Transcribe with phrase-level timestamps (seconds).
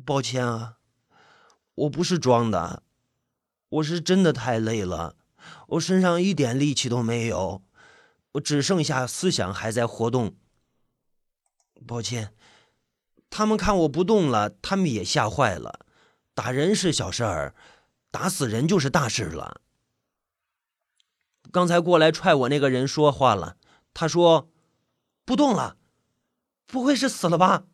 [0.00, 0.78] 抱歉啊，
[1.74, 2.82] 我不是装的，
[3.68, 5.16] 我是真的太累了，
[5.68, 7.62] 我身上一点力气都没有，
[8.32, 10.34] 我只剩下思想还在活动。
[11.86, 12.34] 抱歉，
[13.28, 15.84] 他们看我不动了，他们也吓坏了。
[16.34, 17.54] 打人是小事儿，
[18.10, 19.60] 打死人就是大事了。
[21.50, 23.58] 刚才过来踹我那个人说话了，
[23.92, 24.48] 他说
[25.26, 25.76] 不动了，
[26.66, 27.64] 不会是死了吧？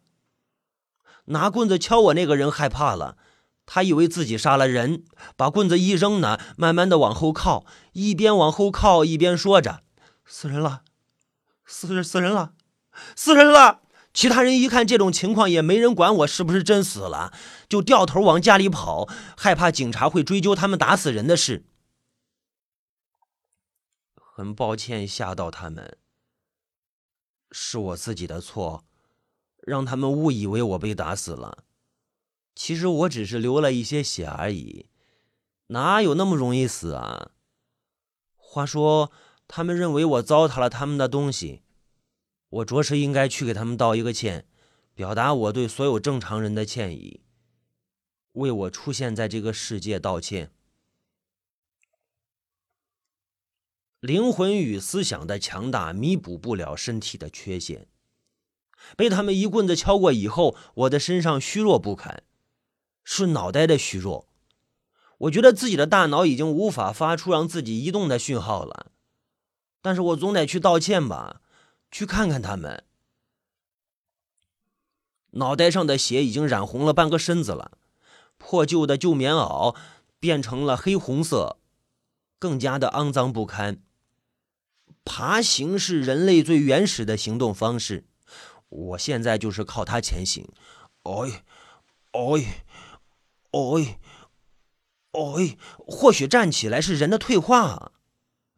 [1.29, 3.17] 拿棍子敲我那个人害怕了，
[3.65, 5.05] 他以为自己杀了人，
[5.37, 9.83] 把棍子一扔呢，慢慢的往后靠，一边往后靠一边说着
[10.25, 10.83] ：“死人了，
[11.65, 12.55] 死人死人了，
[13.17, 13.81] 死人了。”
[14.15, 17.33] 其他人一看这种情况，也没人管我是不是真死了，
[17.69, 19.07] 就掉头往家里跑，
[19.37, 21.65] 害怕警察会追究他们打死人的事。
[24.17, 25.99] 很抱歉吓到他们，
[27.53, 28.83] 是我自己的错，
[29.69, 31.65] 让他们误以为我被打死了。
[32.55, 34.87] 其实我只是流了一些血而已，
[35.69, 37.33] 哪有那么容易死啊？
[38.35, 39.13] 话说，
[39.47, 41.63] 他们认为我糟蹋了他们的东西。
[42.49, 44.49] 我着实应该去给他们道一个歉，
[44.95, 47.21] 表达我对所有正常人的歉意，
[48.33, 50.51] 为我出现在这个世界道歉。
[54.01, 57.89] 灵魂与思想的强大弥补不了身体的缺陷。
[58.97, 62.23] 被他们一棍子敲过以后，我的身上虚弱不堪，
[63.05, 64.27] 是脑袋的虚弱。
[65.19, 68.93] 我觉得自己的大脑已经无法发出让自己移动的讯号了，
[69.83, 71.41] 但是我总得去道歉吧。
[71.91, 72.85] 去看看他们，
[75.31, 77.79] 脑袋上的血已经染红了半个身子了，
[78.37, 79.75] 破旧的旧棉袄
[80.21, 81.57] 变成了黑红色，
[82.39, 83.83] 更加的肮脏不堪。
[85.03, 88.05] 爬行是人类最原始的行动方式，
[88.69, 90.49] 我现在就是靠它前行。
[91.03, 91.43] 哎，
[92.13, 92.65] 哎，
[93.53, 93.99] 哎，
[95.13, 97.93] 哎，或许站起来是人的退化，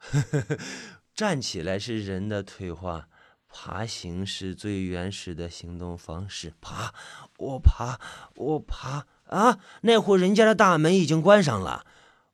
[1.15, 3.09] 站起来是人的退化。
[3.53, 6.55] 爬行是最原始的行动方式。
[6.61, 6.95] 爬，
[7.37, 7.99] 我爬，
[8.37, 9.59] 我爬啊！
[9.81, 11.85] 那户人家的大门已经关上了，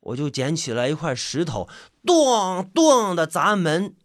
[0.01, 1.71] 我就捡起了一块石头，
[2.05, 3.97] 咚咚的砸门，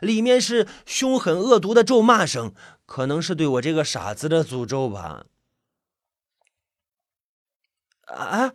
[0.00, 2.52] 里面是凶狠恶毒的咒骂声，
[2.90, 5.26] 可能是对我这个傻子的诅咒吧。
[8.06, 8.54] 啊！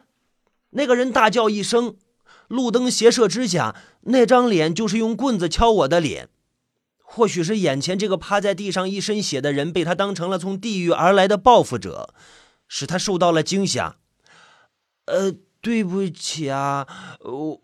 [0.72, 1.96] 那个人大叫一声，
[2.50, 6.28] 路灯斜射之下，那张脸就是用棍子敲我的脸。
[7.00, 12.14] 或许是眼前这个趴在地上一身血的人被他当成了从地狱而来的报复者，
[12.68, 13.96] 使他受到了惊吓。
[15.06, 15.32] 呃，
[15.66, 16.86] 对不起啊，
[17.22, 17.60] 我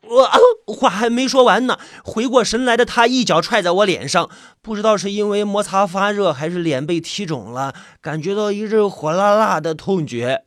[0.66, 4.28] 我话还没说完呢，回过神来的他一脚踹在我脸上，
[4.60, 10.42] 不知道是因为摩擦发热还是脸被踢肿了，感觉到一阵火辣辣的痛觉。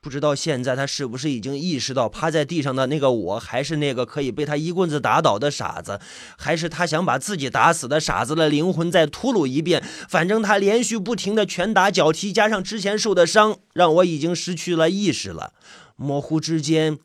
[0.00, 6.00] 不知道现在他是不是已经意识到趴在地上的那个我还是那个可以被他一棍子打倒的傻子，
[6.38, 9.84] 还是他想把自己打死的傻子的灵魂再吐露一遍？
[10.08, 15.52] 反正他连续不停的拳打脚踢，加上之前受的伤，让我已经失去了意识了。
[16.00, 17.00] 模糊之间，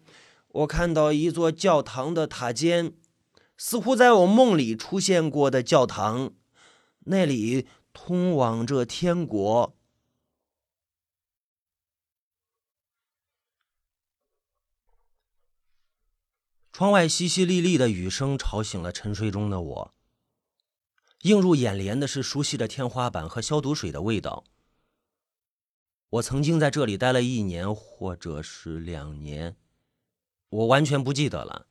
[0.49, 2.93] 我看到一座教堂的塔尖，
[3.57, 6.35] 似乎在我梦里出现过的教堂，
[7.05, 9.75] 那里通往着天国。
[16.71, 19.93] 窗外淅淅沥沥的雨声吵醒了沉睡中的我。
[21.21, 24.43] 映入眼帘的是熟悉的天花板和消毒水的味道。
[26.13, 29.55] 我曾经在这里待了一年，或者是两年，
[30.49, 31.65] 我完全不记得了。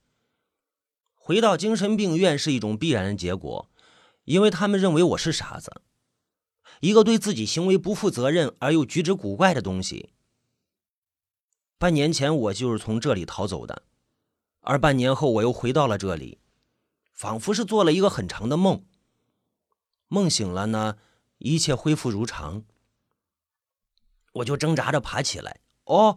[1.14, 3.70] 回到精神病院是一种必然的结果，
[4.24, 5.82] 因为他们认为我是傻子，
[6.80, 10.10] 一个对自己行为不负责任而又举止古怪的东西。
[11.78, 13.84] 半年前我就是从这里逃走的。
[14.62, 16.40] 而半年后，我又回到了这里，
[17.12, 18.84] 仿佛是做了一个很长的梦。
[20.08, 20.96] 梦醒了呢，
[21.38, 22.64] 一切恢复如常。
[24.32, 26.16] 我就挣扎着爬起来，哦，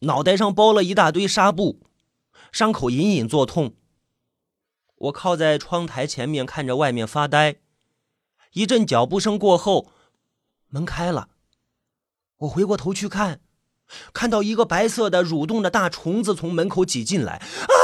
[0.00, 1.80] 脑袋上包了一大堆纱布，
[2.50, 3.74] 伤口隐隐作痛。
[4.96, 7.56] 我靠在窗台前面看着外面发呆。
[8.52, 9.92] 一阵脚步声过后，
[10.68, 11.28] 门开了。
[12.38, 13.40] 我回过头去看。
[14.14, 17.76] 看到一个白色的蠕动的大虫子从门口挤进来，啊！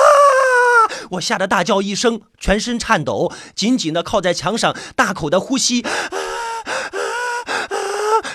[1.11, 5.85] 我吓得大叫一声，全身颤抖，紧紧的靠在墙上，大口的呼吸。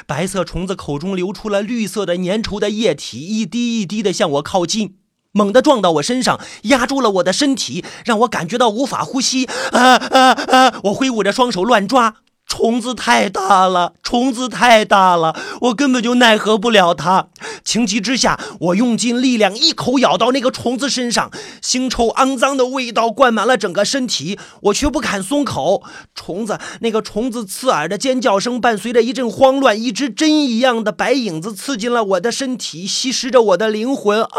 [0.05, 4.95] 白色虫子口中流出了绿色的粘稠的液体，一滴一滴的向我靠近，
[5.31, 9.45] 猛地撞到我身上，压住了我的身体，让我感觉到无法呼吸。
[9.71, 10.79] 啊啊啊！
[10.85, 12.17] 我挥舞着双手乱抓。
[12.55, 17.29] 虫子太大了，虫子太大了，我根本就奈何不了它。
[17.63, 21.31] 情急之下，我用尽力量，一口咬到那个虫子身上，
[21.63, 25.81] 腥臭肮脏的味道灌满了整个身体，我却不敢松口。
[26.13, 34.21] 虫子，那个虫子刺耳的尖叫声伴随着一阵慌乱，一只针一样的白影子刺进了我的身体，吸食着我的灵魂。
[34.21, 34.29] 啊！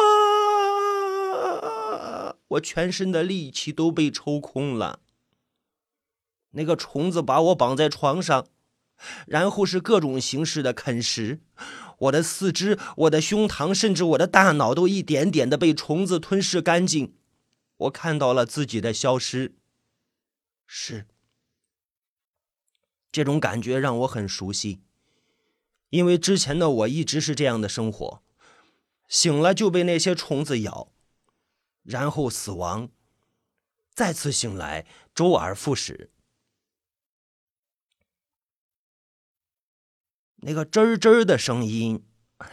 [2.47, 5.01] 我全身的力气都被抽空了。
[6.55, 8.47] 那个虫子把我绑在床上，
[9.27, 11.41] 然后是各种形式的啃食。
[11.99, 17.15] 我的四肢、我的胸膛，甚至我的大脑，都一点点的被虫子吞噬干净。
[17.77, 19.55] 我看到了自己的消失。
[20.67, 21.07] 是，
[23.13, 24.81] 这种感觉让我很熟悉，
[25.91, 28.23] 因为之前的我一直是这样的生活：
[29.07, 30.93] 醒了就被那些虫子咬，
[31.83, 32.89] 然后死亡，
[33.95, 36.11] 再次醒来，周而复始。
[40.47, 42.05] 那个吱吱的声音，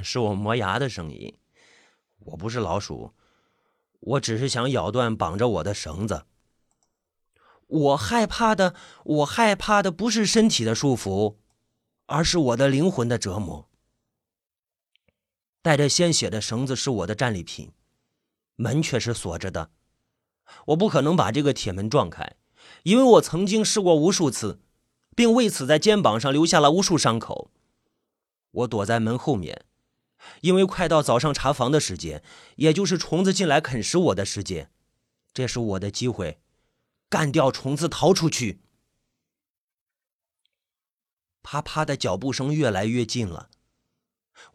[0.02, 1.38] 是我磨牙的声音。
[2.20, 3.12] 我不是老鼠，
[4.00, 6.24] 我只是想咬断绑着我的绳子。
[7.68, 8.74] 我害怕的，
[9.04, 11.36] 我害怕的不是身体的束缚，
[12.06, 13.68] 而是我的灵魂的折磨。
[15.62, 17.74] 带着鲜血的绳子是我的战利品，
[18.56, 19.70] 门却是锁着的。
[20.68, 22.38] 我不可能把这个铁门撞开，
[22.84, 24.62] 因为我曾经试过无数次，
[25.14, 27.51] 并为此在肩膀上留下了无数伤口。
[28.52, 29.66] 我躲在门后面，
[30.42, 32.24] 因为快到早上查房的时间，
[32.58, 34.72] 也就是虫子进来啃食我的时间。
[35.34, 36.42] 这是我的机会，
[37.10, 38.62] 干掉虫子，逃出去。
[41.42, 43.50] 啪啪的脚步声越来越近了，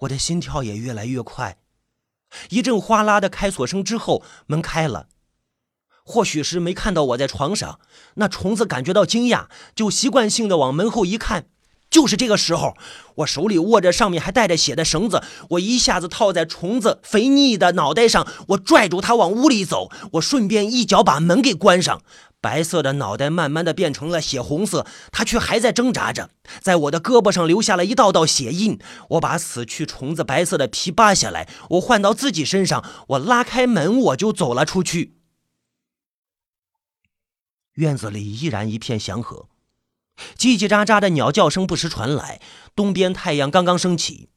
[0.01, 1.59] 我的心跳也越来越快。
[2.51, 5.09] 一阵哗啦的开锁声之后，门开了。
[6.05, 7.81] 或许是没看到我在床上，
[8.15, 11.51] 那虫子感觉到惊讶，就习惯性的往门后一看。
[11.97, 12.77] 就是这个时候，
[13.15, 15.23] 我手里握着上面还带着血的绳子，
[15.53, 22.03] 我一下子套在虫子肥腻的脑袋上，我拽住它往屋里走，我顺便一脚把门给关上。
[22.39, 26.29] 白色的脑袋慢慢的变成了血红色，它却还在挣扎着，
[26.61, 28.79] 在我的胳膊上留下了一道道血印。
[29.13, 35.15] 我把死去虫子白色的皮扒下来，我换到自己身上，我拉开门，我就走了出去。
[37.77, 39.49] 院子里依然一片祥和。
[40.37, 42.41] 叽叽喳喳的鸟叫声不时传来。
[42.75, 44.29] 东边太阳刚刚升起，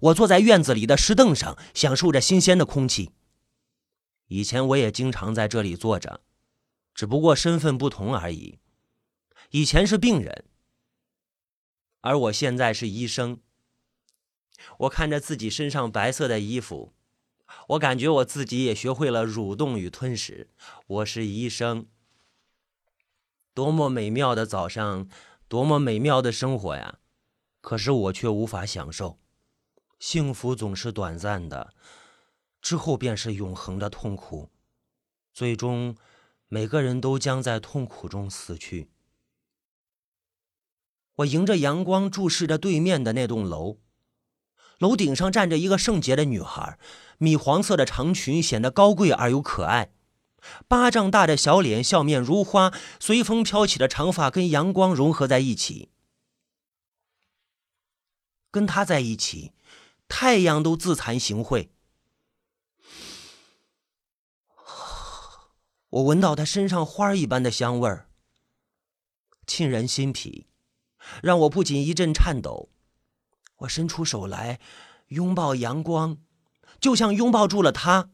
[0.00, 3.12] 我坐在院子里的石凳上，享受着新鲜的空气。
[4.28, 6.20] 以前我也经常在这里坐着，
[6.94, 8.58] 只不过身份不同而已。
[9.50, 10.44] 以前是病人，
[12.00, 13.38] 而我现在是医生。
[14.78, 16.94] 我看着自己身上白色的衣服，
[17.68, 20.48] 我感觉我自己也学会了蠕动与吞食。
[20.86, 21.86] 我是医生。
[23.54, 25.08] 多么美妙的早上，
[25.46, 26.98] 多么美妙的生活呀！
[27.60, 29.20] 可是我却无法享受。
[30.00, 31.72] 幸福总是短暂的，
[32.60, 34.50] 之后便是永恒的痛苦。
[35.32, 35.94] 最终，
[36.48, 38.90] 每个人都将在痛苦中死去。
[41.18, 43.78] 我迎着阳光注视着对面的那栋楼，
[44.78, 46.76] 楼顶上站着一个圣洁的女孩，
[47.18, 49.92] 米黄色的长裙显得高贵而又可爱。
[50.68, 55.90] 巴掌大的小脸，笑面如花，随风飘起的长发跟阳光融合在一起。
[58.50, 59.52] 跟他在一起，
[60.06, 61.70] 太阳都自惭形秽。
[65.88, 68.08] 我闻到他身上花一般的香味儿，
[69.46, 70.48] 沁人心脾，
[71.22, 72.70] 让我不仅一阵颤抖。
[73.58, 74.58] 我伸出手来，
[75.08, 76.18] 拥抱阳光，
[76.80, 78.10] 就像拥抱住了他。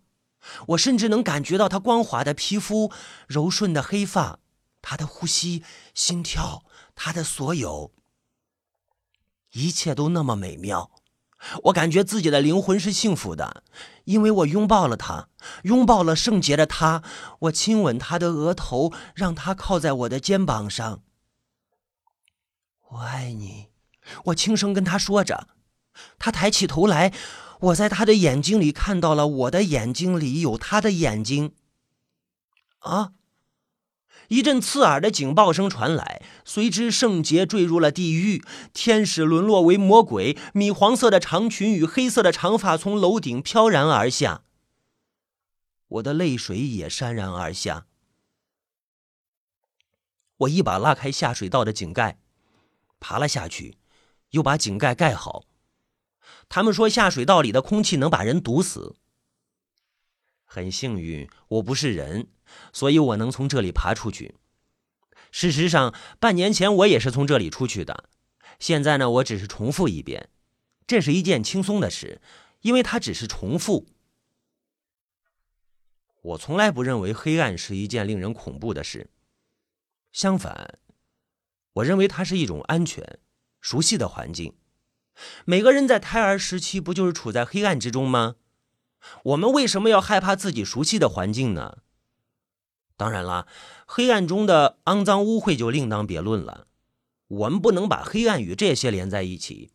[0.69, 2.91] 我甚至能感觉到他光滑的皮肤、
[3.27, 4.39] 柔顺的黑发、
[4.81, 5.63] 他的呼吸、
[5.95, 7.93] 心跳，他的所有，
[9.53, 10.91] 一切都那么美妙。
[11.65, 13.63] 我感觉自己的灵魂是幸福的，
[14.05, 15.29] 因为我拥抱了他，
[15.63, 17.03] 拥抱了圣洁的他。
[17.41, 21.03] 我亲吻他的额头，让他靠在我的肩膀上。
[22.91, 23.69] 我爱你，
[24.27, 25.49] 我轻声跟他说着。
[26.19, 27.13] 他抬起头来。
[27.61, 31.55] 我在他的眼睛里看到了我的眼睛里有他的眼睛。
[32.81, 33.13] 啊！
[34.29, 40.39] 一阵刺耳的警报声传来，随之圣洁坠入了地狱，天使沦落为魔鬼。
[40.55, 44.45] 米黄色的长裙与黑色的长发从楼顶飘然而下，
[45.89, 47.87] 我的泪水也潸然而下。
[50.39, 52.19] 我一把拉开下水道的井盖，
[53.01, 53.77] 爬了下去，
[54.31, 55.45] 又把井盖盖好。
[56.49, 58.97] 他们说下水道里的空气能把人毒死。
[60.45, 62.29] 很幸运，我不是人，
[62.73, 64.35] 所以我能从这里爬出去。
[65.31, 68.09] 事实上，半年前我也是从这里出去的。
[68.59, 70.29] 现在呢，我只是重复一遍，
[70.87, 72.21] 这是一件轻松的事，
[72.63, 73.87] 因为它只是重复。
[76.23, 79.09] 我从来不认为黑暗是一件令人恐怖的事，
[80.13, 80.79] 相反，
[81.75, 83.21] 我认为它是一种安全、
[83.61, 84.57] 熟悉的环境。
[85.45, 88.37] 每个人在胎儿时期不就是处在黑暗之中吗？
[89.25, 91.79] 我们为什么要害怕自己熟悉的环境呢？
[92.97, 93.47] 当然了，
[93.87, 96.67] 黑暗中的肮脏污秽就另当别论了。
[97.29, 99.71] 我们不能把黑暗与这些连在一起，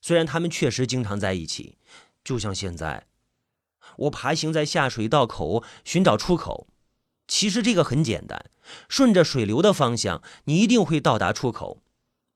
[0.00, 1.76] 虽然他们确实经常在一起，
[2.22, 3.06] 就像现在。
[3.96, 6.68] 我爬行在下水道口寻找出口，
[7.28, 8.50] 其实这个很简单，
[8.88, 11.82] 顺着水流的方向，你一定会到达出口。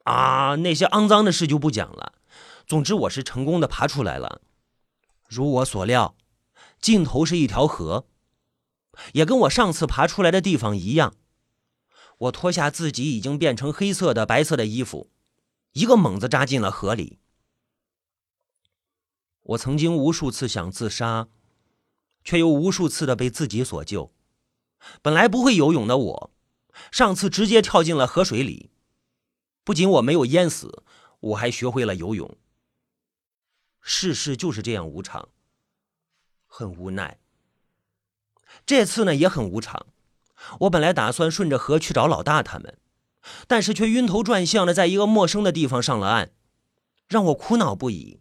[0.04, 2.14] 啊，那些肮脏的事就不讲了。
[2.68, 4.42] 总之，我是成功的爬出来了。
[5.26, 6.14] 如我所料，
[6.82, 8.06] 尽头是一条河，
[9.14, 11.14] 也跟我上次爬出来的地方一样。
[12.18, 15.10] 我脱下自己已经变成黑色的、白色的衣服，
[15.72, 17.18] 一个猛子扎进了河里。
[19.40, 21.28] 我曾经无数次想自杀。
[22.24, 24.12] 却又无数次的被自己所救。
[25.00, 26.30] 本来不会游泳的我，
[26.92, 28.68] 上次直接跳进了河水里。
[29.64, 30.82] 不仅我没有淹死，
[31.20, 32.36] 我还学会了游泳。
[33.80, 35.28] 世事就是这样无常，
[36.46, 37.18] 很无奈。
[38.66, 39.86] 这次呢也很无常。
[40.60, 42.78] 我本来打算顺着河去找老大他们，
[43.46, 46.30] 但是却晕头转向的在一个陌生的地方上了岸，
[47.08, 48.20] 让我苦恼不已。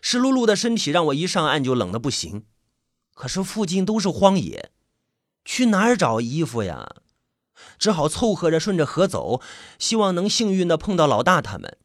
[0.00, 2.46] 湿漉漉的身体让我一上岸就冷的不行，
[3.14, 4.70] 可是附近都是荒野，
[5.44, 6.96] 去哪儿找衣服呀？
[7.78, 9.40] 只好凑合着顺着河走，
[9.78, 11.78] 希望能幸运的碰到老大他们。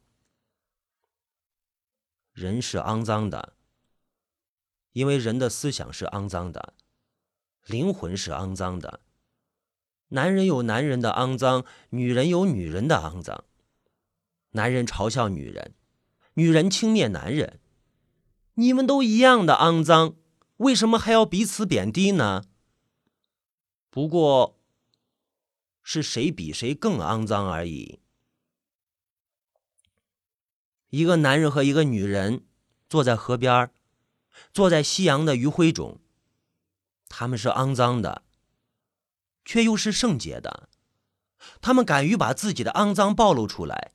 [2.38, 3.53] 人是肮脏的，
[4.94, 6.75] 因为人的思想是肮脏的，
[7.65, 9.00] 灵魂是肮脏的。
[10.10, 13.44] 男人有男人的肮脏，女人有女人的肮脏。
[14.51, 15.74] 男人嘲笑女人，
[16.36, 17.60] 女人轻蔑男人。
[18.53, 20.15] 你们都一样的肮脏，
[20.58, 22.44] 为什么还要彼此贬低呢？
[23.89, 24.60] 不过，
[25.82, 28.00] 是谁比谁更肮脏而已。
[30.97, 32.43] 一个男人和一个女人
[32.89, 33.69] 坐在河边
[34.51, 35.99] 坐在夕阳的余晖中，
[37.07, 38.23] 他们是肮脏的，
[39.45, 40.69] 却又是圣洁的。
[41.61, 43.91] 他们敢于把自己的肮脏暴露出来。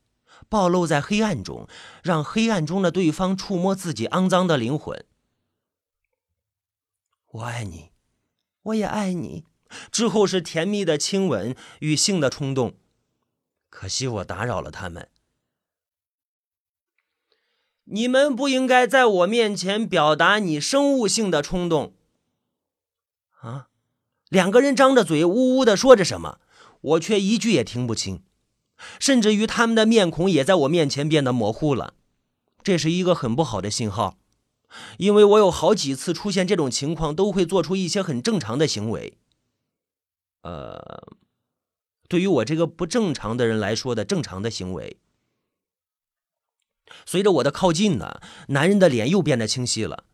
[0.48, 1.66] 暴露在黑暗中，
[2.04, 5.04] 让黑暗中的对方触摸自己肮脏的灵魂。
[7.26, 7.90] 我爱你，
[8.62, 9.44] 我也爱你。
[9.90, 12.76] 之后是甜蜜的亲吻与性的冲动。
[13.70, 15.08] 可惜我打扰了他们。
[17.84, 21.94] 你们不应该在我面前表达你生物性的冲动。
[23.40, 23.68] 啊！
[24.28, 26.38] 两个人张着嘴，呜呜的说着什么，
[26.80, 28.22] 我却一句也听不清。
[28.98, 31.94] 甚至于他们的面孔也在我面前变得模糊了，
[32.62, 34.18] 这是一个很不好的信号，
[34.98, 39.18] 因为我有好几次出现这种情况，都会做出一些很正常的行为。
[40.42, 41.06] 呃，
[42.08, 44.96] 对于我这个不正常的人来说的正常的行为，
[47.06, 50.04] 随着我的靠近呢，男人的脸又变得清晰了，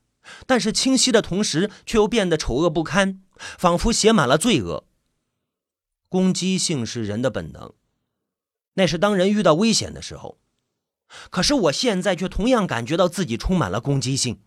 [0.47, 4.85] 但是清晰的同时却又变得丑恶不堪，仿佛写满了罪恶。
[6.09, 7.73] 攻击性是人的本能。
[8.75, 10.39] 那是当人遇到危险的时候，
[11.31, 14.41] 可是我现在却同样感觉到自己充满了攻击性。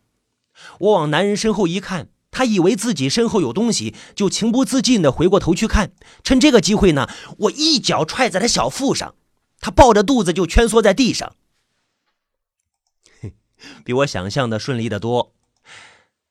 [0.79, 5.91] 我往男人身后一看，他以为自己身后有东西，就情不自禁地回过头去看。
[6.23, 7.09] 趁这个机会呢，
[7.39, 9.15] 我一脚踹在他小腹上，
[9.59, 11.35] 他抱着肚子就蜷缩在地上。
[13.83, 15.33] 比我想象的顺利得多。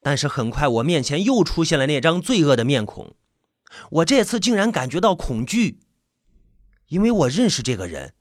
[0.00, 3.14] 但是很快，我面前又出现了那张罪恶的面孔。
[3.90, 5.80] 我这次竟然感觉到恐惧。
[6.88, 8.14] 因为我认识这个人，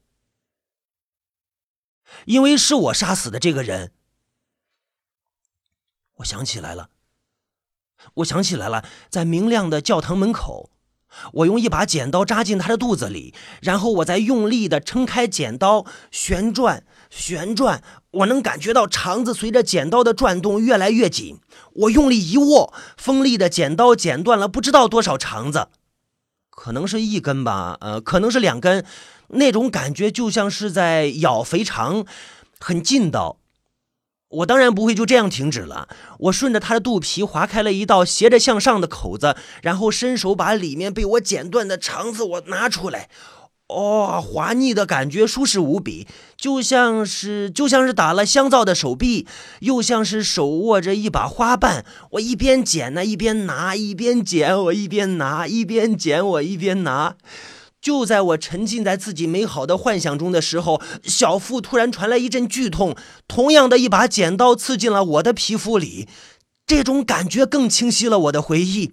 [2.24, 3.92] 因为是我杀死的这个人，
[6.18, 6.90] 我想起来了，
[8.14, 10.70] 我想起来了，在明亮的教堂门口，
[11.32, 21.38] 我用一把剪刀扎进他的肚子里，然后我再用力的撑开剪刀，旋转，旋转，我能感觉到肠子随着剪刀的转动越来越紧，
[21.72, 25.68] 我用力一握，锋利的剪刀剪断了不知道多少肠子。
[26.50, 28.84] 可能是一根吧，呃，可能是两根，
[29.28, 32.04] 那种感觉就像是在咬肥肠，
[32.60, 33.39] 很劲道。
[34.30, 43.08] 我当然不会就这样停止了，我顺着他的肚皮划开了一道斜着向上的口子，然后伸手把里面被我剪断的肠子我拿出来。
[43.66, 49.28] 哦，滑腻的感觉，舒适无比，就像是就像是打了香皂的手臂，
[49.60, 51.84] 又像是手握着一把花瓣。
[52.12, 57.14] 我一边剪呢，一边拿，一边剪，我一边拿，一边剪，我一边拿。
[57.80, 62.94] 就在我沉浸在自己美好的幻想中的时候，小腹突然传来一阵剧痛，
[63.26, 66.06] 同样的一把剪刀刺进了我的皮肤里，
[66.66, 68.92] 这种感觉更清晰了我的回忆。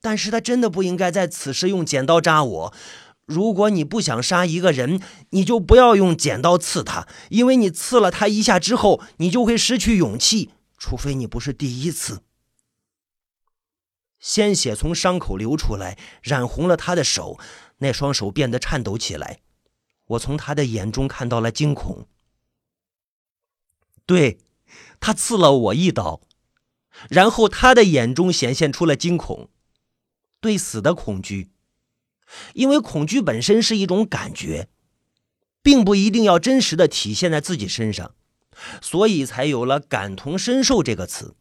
[0.00, 2.74] 但是他真的不应该在此时用剪刀扎我。
[3.24, 5.00] 如果你不想杀一个人，
[5.30, 12.20] 你就不要用剪刀刺他，因为你刺了他一下之后，你就会失去勇气，除非你不是第一次。
[14.20, 17.38] 鲜血从伤口流出来，染红了他的手，
[17.84, 19.42] 那双手变得颤抖起来。
[20.06, 22.08] 我从他的眼中看到了惊恐。
[24.04, 24.38] 对，
[24.98, 26.20] 他刺了我一刀，
[27.08, 29.48] 然后他的眼中显现出了惊恐，
[30.40, 31.50] 对死的恐惧。
[32.54, 34.68] 因为恐惧本身是一种感觉，
[35.62, 38.14] 并不一定要真实的体现在自己身上，
[38.80, 41.36] 所以才有了“感同身受”这个词。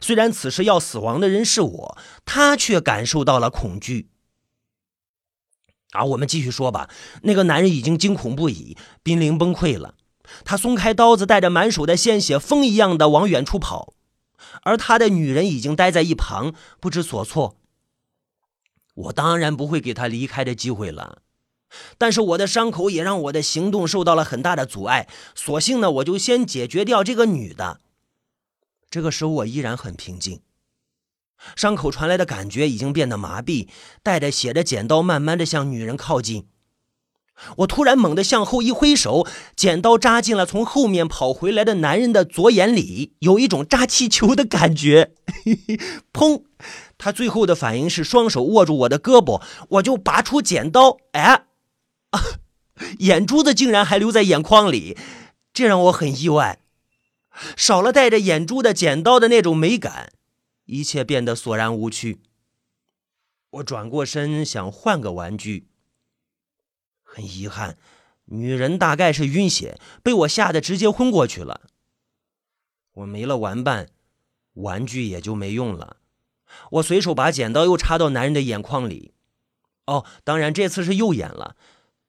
[0.00, 4.08] 虽然此时要死亡的人是我，他却感受到了恐惧。
[5.92, 6.90] 啊，我们继续说吧。
[7.22, 9.94] 那个男人已经惊恐不已，濒临崩溃了。
[10.44, 13.94] 他松开刀子，带着满手的鲜血，风一样的往远处跑，
[14.62, 17.56] 而他的女人已经待在一旁，不知所措。
[18.94, 21.22] 我当然不会给他离开的机会了，
[21.96, 25.08] 但是我的伤口也让我的行动受到了很大的阻碍。
[25.34, 27.80] 索性呢，我就先解决掉这个女的。
[28.90, 30.40] 这个时候我依然很平静，
[31.56, 33.68] 伤口传来的感觉已经变得麻痹，
[34.02, 36.46] 带着血的剪刀慢慢的向女人靠近。
[37.58, 45.12] 我突然猛地向后一挥手，剪刀扎进了从后面跑回来的男人的左眼里，有一种扎气球的感觉。
[46.12, 46.42] 砰！
[46.98, 50.96] 他最后的反应是双手握住我的胳膊，我就拔出剪刀。
[51.12, 51.44] 哎，
[52.10, 52.20] 啊，
[52.98, 54.98] 眼珠子竟然还留在眼眶里，
[55.52, 56.58] 这让我很意外。
[57.56, 60.10] 少了带着眼珠的剪刀的那种美感，
[60.68, 62.20] 一切变得索然无趣。
[63.50, 65.66] 我转过身想换个玩具，
[67.02, 67.78] 很遗憾，
[68.26, 71.62] 女人大概是晕血，被我吓得直接昏过去了。
[72.92, 73.88] 我没了玩伴，
[74.52, 75.96] 玩具也就没用了。
[76.72, 79.14] 我随手把剪刀又插到男人的眼眶里，
[79.86, 81.56] 哦，当然这次是右眼了，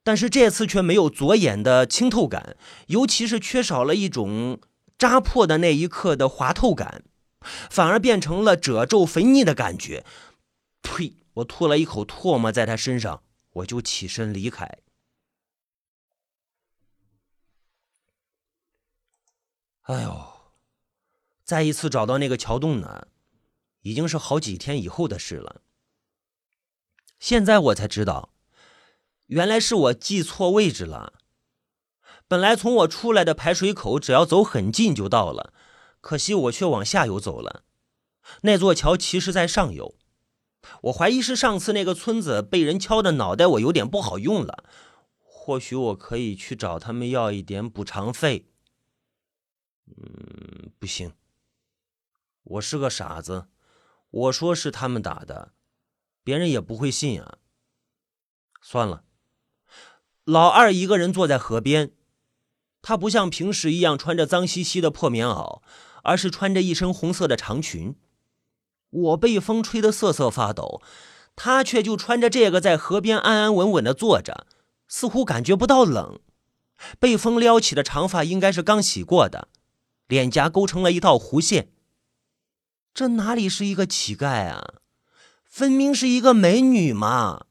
[0.02, 4.60] 但是这次却没有左眼的清透感，尤其是缺少了一种
[4.98, 7.04] 扎破的那一刻的滑透感，
[7.40, 10.04] 反而变成了褶皱肥腻的感觉。
[10.82, 11.14] 呸！
[11.34, 13.22] 我吐了一口唾沫在他身上，
[13.52, 14.78] 我就起身离开。
[19.82, 20.52] 哎呦，
[21.44, 23.06] 再一次找到那个桥洞呢？
[23.82, 25.62] 已经是好几天以后的事了。
[27.18, 28.34] 现在我才知道，
[29.26, 31.14] 原来是我记错位置了。
[32.26, 35.54] 本来从我出来的排水口，只要走很近就到了，
[36.00, 37.64] 可惜我却往下游走了。
[38.42, 39.94] 那座桥其实在上游。
[40.82, 44.64] 我怀疑是上次那个村子被人敲的脑袋，我有点不好用了。
[45.18, 48.50] 或许我可以去找他们要一点补偿费。
[49.86, 51.12] 嗯，不行，
[52.42, 53.48] 我是个傻子。
[54.10, 55.52] 我说是他们打的，
[56.22, 57.38] 别人也不会信啊。
[58.60, 59.04] 算了，
[60.24, 61.92] 老二一个人坐在河边，
[62.82, 65.62] 他不像平时一样穿着脏兮兮的破棉袄，
[66.02, 67.96] 而是穿着一身红色的长裙。
[68.90, 70.82] 我被风吹得瑟瑟发抖，
[71.36, 74.46] 他却就穿着这个在河边安安稳稳的坐着，
[74.88, 76.20] 似乎感觉不到冷。
[76.98, 79.48] 被风撩起的长发应该是刚洗过的，
[80.06, 81.72] 脸颊勾成了一道弧线。
[82.92, 84.80] 这哪里是一个乞丐啊，
[85.44, 87.46] 分明是一个美女嘛！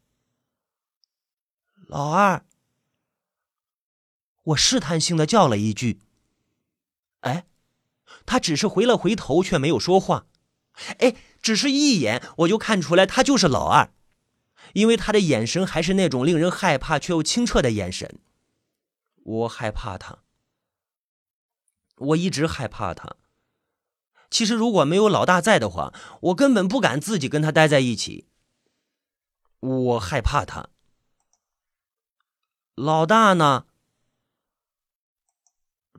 [1.88, 2.44] 老二，
[4.44, 6.02] 我试探性的叫了一句
[7.22, 7.46] ：“哎！”
[8.26, 10.28] 他只是回了回头，却没有说话。
[11.00, 13.92] 哎，只是一眼，我就看出来他就是老二，
[14.74, 18.20] 因为他的眼神还是那种令人害怕却又清澈的眼神。
[19.24, 20.20] 我害怕他，
[21.98, 23.16] 我一直害怕他。
[24.30, 28.28] 其实，如果没有老大在的话，我根本不敢自己跟他待在一起。
[29.60, 30.70] 我害怕他。
[32.76, 33.66] 老大呢？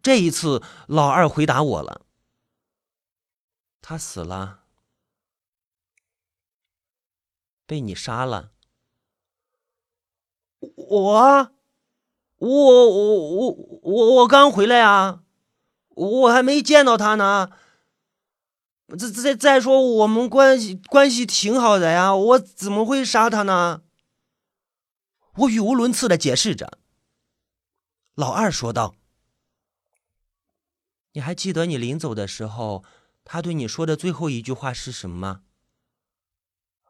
[0.03, 2.07] 这一次，老二回答我了。
[3.83, 4.61] 他死了，
[7.67, 8.53] 被你杀了。
[10.61, 11.53] 我，
[12.37, 13.51] 我，我，我，
[13.83, 15.23] 我，我刚回来啊，
[15.89, 17.51] 我还没见到他呢。
[18.99, 23.83] 再再再说，我们关系关系挺好的呀，我怎么会杀他呢？
[25.37, 26.79] 我语无伦次的解释着。
[28.15, 28.97] 老二说道
[31.13, 32.85] ：“你还记得你临走的时候，
[33.25, 35.43] 他对你说的最后一句话是什么吗？”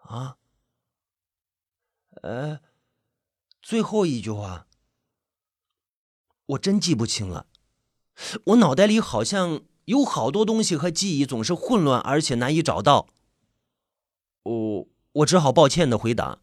[0.03, 0.37] 啊？
[2.23, 2.61] 呃，
[3.63, 4.67] 最后一句话，
[6.47, 7.47] 我真记不清了。
[8.47, 13.09] 我脑袋里好像有好多东西和记忆总是混乱，而且难以找到。
[14.43, 16.43] 我我只好抱歉的回答：“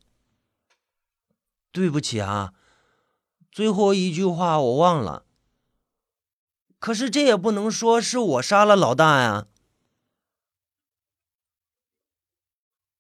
[1.72, 2.56] 对不起啊，
[3.52, 5.27] 最后一句话我忘了。
[6.80, 9.48] 可是这也不能说是我杀了老大呀。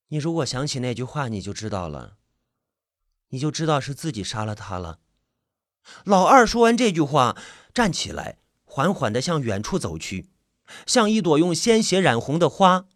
[0.08, 2.18] 你如果想起那句话，你就知道了，
[3.30, 5.00] 你就知道是自己杀了他了。”
[6.04, 7.38] 老二说完这句话，
[7.74, 10.30] 站起来，缓缓的向远处走去，
[10.86, 12.88] 像一朵用鲜血染红的花。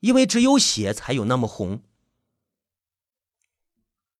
[0.00, 1.82] 因为只有血才有那么红。